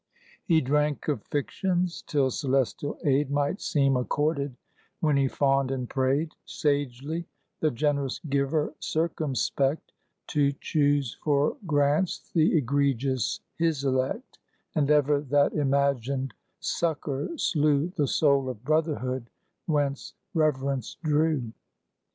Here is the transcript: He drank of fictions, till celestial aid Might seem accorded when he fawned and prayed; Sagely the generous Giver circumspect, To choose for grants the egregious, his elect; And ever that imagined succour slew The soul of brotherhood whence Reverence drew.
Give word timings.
He 0.43 0.61
drank 0.61 1.07
of 1.09 1.21
fictions, 1.21 2.01
till 2.01 2.31
celestial 2.31 2.97
aid 3.05 3.29
Might 3.29 3.61
seem 3.61 3.95
accorded 3.95 4.55
when 4.99 5.15
he 5.15 5.27
fawned 5.27 5.69
and 5.69 5.87
prayed; 5.87 6.33
Sagely 6.43 7.27
the 7.59 7.69
generous 7.69 8.17
Giver 8.27 8.73
circumspect, 8.79 9.91
To 10.29 10.53
choose 10.53 11.15
for 11.23 11.55
grants 11.67 12.31
the 12.33 12.57
egregious, 12.57 13.41
his 13.59 13.83
elect; 13.83 14.39
And 14.73 14.89
ever 14.89 15.19
that 15.21 15.53
imagined 15.53 16.33
succour 16.59 17.37
slew 17.37 17.89
The 17.95 18.07
soul 18.07 18.49
of 18.49 18.63
brotherhood 18.65 19.29
whence 19.67 20.15
Reverence 20.33 20.97
drew. 21.03 21.53